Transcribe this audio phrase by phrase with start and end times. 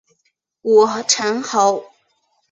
[0.63, 1.85] 武城侯。